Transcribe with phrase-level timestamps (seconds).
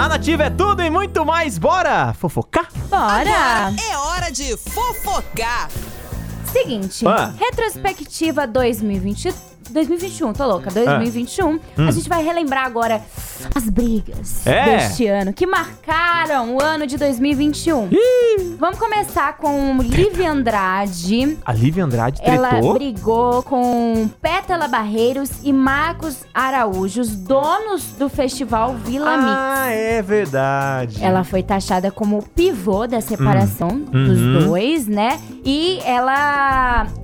[0.00, 1.58] A Nativa é tudo e muito mais.
[1.58, 2.70] Bora fofocar?
[2.88, 3.74] Bora!
[3.90, 5.68] É hora de fofocar.
[6.52, 7.32] Seguinte, Ah.
[7.38, 9.32] retrospectiva 2020,
[9.70, 11.60] 2021, tô louca, 2021.
[11.86, 13.00] A gente vai relembrar agora
[13.54, 14.64] as brigas É.
[14.78, 17.88] deste ano que marcaram o ano de 2021.
[18.58, 21.38] Vamos começar com Lívia Andrade.
[21.46, 22.74] A Lívia Andrade Ela tretou.
[22.74, 29.30] brigou com Pétala Barreiros e Marcos Araújo, os donos do festival Vila Mix.
[29.32, 30.98] Ah, é verdade.
[31.02, 34.04] Ela foi taxada como pivô da separação Uhum.
[34.04, 35.18] dos dois, né?
[35.44, 36.39] E ela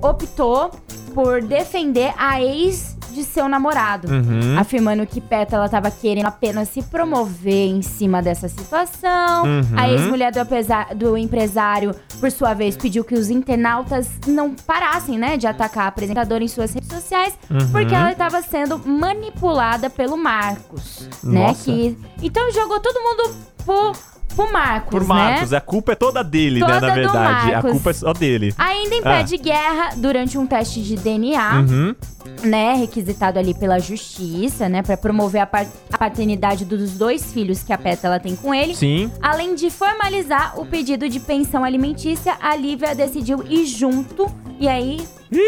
[0.01, 0.71] optou
[1.13, 4.07] por defender a ex de seu namorado.
[4.11, 4.59] Uhum.
[4.59, 9.43] Afirmando que Pétala estava querendo apenas se promover em cima dessa situação.
[9.43, 9.61] Uhum.
[9.75, 15.35] A ex-mulher do, do empresário, por sua vez, pediu que os internautas não parassem, né,
[15.35, 17.71] de atacar a apresentadora em suas redes sociais, Uhum.
[17.71, 21.47] porque ela estava sendo manipulada pelo Marcos, né?
[21.47, 21.63] Nossa.
[21.63, 23.35] Que, então jogou todo mundo
[23.65, 23.93] pro,
[24.45, 25.07] pro Marcos, Por né?
[25.07, 26.65] Marcos, a culpa é toda dele, né?
[26.67, 27.53] Toda Na do verdade.
[27.55, 28.53] A culpa é só dele.
[28.57, 31.95] Ainda em pé de guerra, durante um teste de DNA, Uhum.
[32.43, 35.47] né, requisitado ali pela justiça, né, Pra promover a,
[35.97, 38.75] paternidade dos dois filhos que a Pétala tem com ele.
[38.75, 39.11] Sim.
[39.21, 44.27] Além de formalizar o pedido de pensão alimentícia, a Lívia decidiu ir junto
[44.59, 44.97] e aí,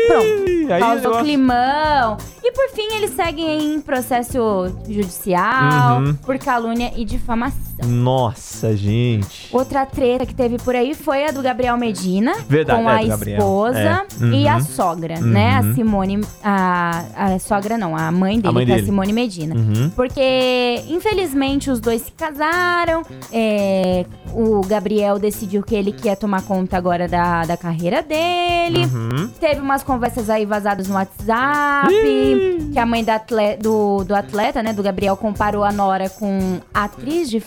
[0.08, 2.18] pronto, Ih, causou climão.
[2.50, 4.40] E por fim, eles seguem em processo
[4.88, 6.16] judicial Uhum.
[6.16, 7.60] por calúnia e difamação.
[7.86, 9.48] Nossa, gente.
[9.56, 13.04] Outra treta que teve por aí foi a do Gabriel Medina Verdade, com é, a
[13.04, 14.24] esposa É.
[14.24, 14.34] Uhum.
[14.34, 15.58] e a sogra, né?
[15.58, 15.74] A Uhum.
[15.76, 16.22] Simone.
[16.44, 18.88] A, a sogra não, a mãe dele, mãe que é a dele.
[18.88, 19.56] Simone Medina.
[19.56, 19.90] Uhum.
[19.96, 23.04] Porque, infelizmente, os dois se casaram.
[23.32, 28.86] é, o Gabriel decidiu que ele quer tomar conta agora da, da carreira dele.
[29.40, 31.88] Teve umas conversas aí vazadas no WhatsApp.
[32.74, 36.60] Que a mãe da atle- do, do atleta, né, do Gabriel, comparou a Nora com
[36.74, 37.40] atriz de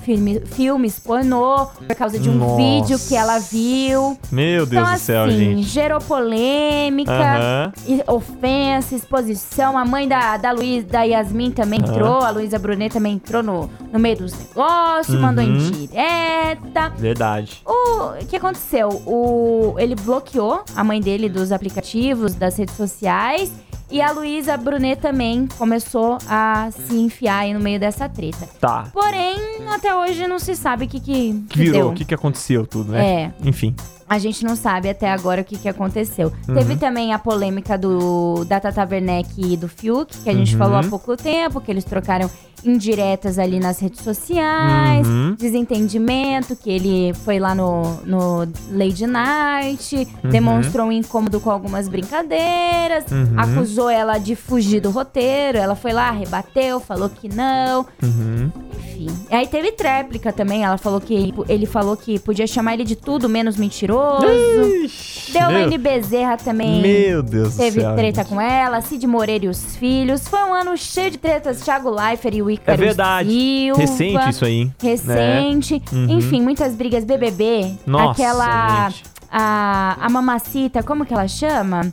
[0.00, 2.56] filme- filmes pornô por causa de um Nossa.
[2.56, 4.18] vídeo que ela viu.
[4.32, 5.62] Meu Deus então, do céu, assim, gente.
[5.68, 9.76] gerou polêmica, e- ofensa, exposição.
[9.76, 11.90] A mãe da, da Luiz, da Yasmin também Aham.
[11.92, 12.18] entrou.
[12.20, 15.50] A Luísa Brunet também entrou no, no meio dos negócios, mandou Uhum.
[15.56, 16.90] indireta.
[16.96, 17.62] Verdade.
[17.66, 18.88] O que aconteceu?
[19.06, 23.50] O, ele bloqueou a mãe dele dos aplicativos, das redes sociais.
[23.90, 28.48] E a Luísa Brunet também começou a se enfiar aí no meio dessa treta.
[28.60, 28.86] Tá.
[28.92, 29.36] Porém,
[29.68, 32.92] até hoje não se sabe o que, que, Que virou, o que, que aconteceu tudo,
[32.92, 33.04] né?
[33.24, 33.32] É.
[33.48, 33.74] Enfim.
[34.08, 36.32] A gente não sabe até agora o que, que aconteceu.
[36.48, 36.54] Uhum.
[36.54, 40.58] Teve também a polêmica do da Tata Werneck e do Fiuk, que a gente Uhum.
[40.58, 42.28] falou há pouco tempo, que eles trocaram
[42.64, 45.34] indiretas ali nas redes sociais, Uhum.
[45.38, 48.38] desentendimento, que ele foi lá no, no
[48.72, 50.30] Lady Night, Uhum.
[50.30, 53.38] demonstrou um incômodo com algumas brincadeiras, Uhum.
[53.38, 58.50] acusou ela de fugir do roteiro, ela foi lá, rebateu, falou que não, Uhum.
[59.30, 63.28] Aí teve tréplica também, ela falou que ele falou que podia chamar ele de tudo
[63.28, 64.26] menos mentiroso.
[64.84, 66.80] Ixi, N Bezerra também.
[66.82, 67.94] meu Deus Teve do céu.
[67.96, 68.28] treta gente.
[68.30, 70.26] com ela, Cid Moreira e os filhos.
[70.28, 71.60] Foi um ano cheio de tretas.
[71.62, 73.30] Thiago Leifert e o É Ícaro verdade.
[73.30, 73.80] Silva.
[73.80, 74.52] Recente isso aí.
[74.60, 74.74] hein?
[74.82, 75.82] Recente.
[75.92, 76.06] Uhum.
[76.18, 77.74] Enfim, muitas brigas BBB.
[77.86, 78.90] Nossa, Aquela...
[78.90, 79.04] gente.
[79.32, 81.92] A, a mamacita, como que ela chama?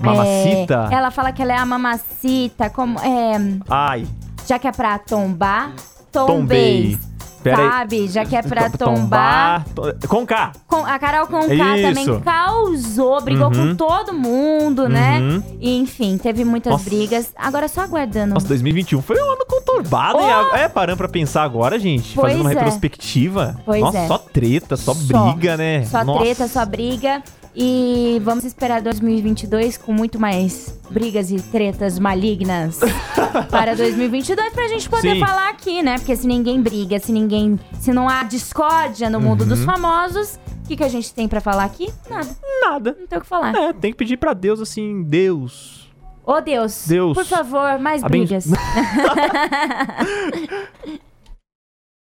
[0.00, 0.88] Mamacita?
[0.90, 2.98] É, ela fala que ela é a mamacita, como...
[2.98, 3.38] É,
[3.68, 4.06] Ai,
[4.46, 5.72] já que é pra tombar,
[6.12, 6.98] tombei.
[7.00, 7.08] aí.
[7.56, 8.08] Sabe?
[8.08, 9.64] Já que é pra tombar.
[9.74, 10.52] to- Com K.
[10.66, 11.88] Com- a Carol Conká Isso.
[11.88, 13.68] também causou, brigou Uhum.
[13.70, 15.20] com todo mundo, né?
[15.20, 15.42] Uhum.
[15.60, 16.84] E, enfim, teve muitas Nossa.
[16.84, 17.32] brigas.
[17.36, 18.34] Agora só aguardando.
[18.34, 20.18] Nossa, 2021 foi um ano conturbado?
[20.18, 20.56] Oh!
[20.56, 22.12] É, parando pra pensar agora, gente.
[22.14, 22.54] Pois fazendo uma é.
[22.54, 23.56] retrospectiva.
[23.64, 24.06] Pois Nossa, é.
[24.08, 25.30] só treta, só, Só.
[25.32, 25.84] briga, né?
[25.86, 26.20] Só Nossa.
[26.20, 27.22] treta, só briga.
[27.60, 32.78] E vamos esperar 2022 com muito mais brigas e tretas malignas
[33.50, 35.18] para 2022 pra gente poder Sim.
[35.20, 35.98] falar aqui, né?
[35.98, 39.48] Porque se ninguém briga, se ninguém, se não há discórdia no mundo Uhum.
[39.48, 41.92] dos famosos, o que, que a gente tem pra falar aqui?
[42.08, 42.28] Nada,
[42.62, 42.96] Nada.
[43.00, 43.52] não tem o que falar.
[43.56, 45.90] É, tem que pedir pra Deus assim, Deus.
[46.24, 47.12] Ô Deus, Deus.
[47.14, 48.46] por favor, mais Aben- brigas.